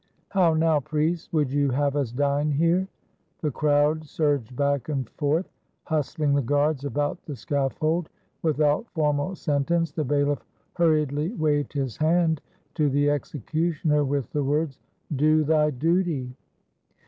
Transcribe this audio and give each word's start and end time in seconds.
"How 0.29 0.55
now, 0.55 0.79
priests, 0.79 1.31
would 1.31 1.51
you 1.51 1.69
have 1.69 1.95
us 1.95 2.11
dine 2.11 2.49
here?" 2.49 2.87
The 3.41 3.51
crowd 3.51 4.03
surged 4.03 4.55
back 4.55 4.89
and 4.89 5.07
forth, 5.11 5.47
hustling 5.83 6.33
the 6.33 6.41
guards 6.41 6.85
about 6.85 7.21
the 7.25 7.35
scaffold. 7.35 8.09
Without 8.41 8.89
formal 8.95 9.35
sentence, 9.35 9.91
the 9.91 10.03
bailiff 10.03 10.43
hur 10.73 10.91
riedly 11.05 11.37
waved 11.37 11.73
his 11.73 11.97
hand 11.97 12.41
to 12.73 12.89
the 12.89 13.11
executioner, 13.11 14.03
with 14.03 14.27
the 14.31 14.43
words, 14.43 14.79
"Do 15.15 15.43
thy 15.43 15.69
duty." 15.69 16.33